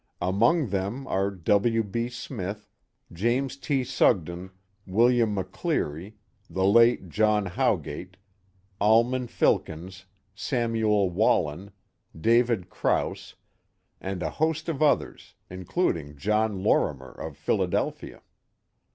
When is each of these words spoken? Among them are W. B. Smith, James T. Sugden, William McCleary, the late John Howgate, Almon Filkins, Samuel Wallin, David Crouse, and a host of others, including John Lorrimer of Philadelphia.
Among 0.19 0.69
them 0.69 1.05
are 1.05 1.29
W. 1.29 1.83
B. 1.83 2.09
Smith, 2.09 2.67
James 3.13 3.55
T. 3.55 3.83
Sugden, 3.83 4.49
William 4.87 5.35
McCleary, 5.35 6.13
the 6.49 6.65
late 6.65 7.07
John 7.07 7.45
Howgate, 7.45 8.15
Almon 8.79 9.27
Filkins, 9.27 10.05
Samuel 10.33 11.11
Wallin, 11.11 11.69
David 12.19 12.67
Crouse, 12.67 13.35
and 13.99 14.23
a 14.23 14.31
host 14.31 14.67
of 14.67 14.81
others, 14.81 15.35
including 15.51 16.15
John 16.17 16.63
Lorrimer 16.63 17.11
of 17.11 17.37
Philadelphia. 17.37 18.23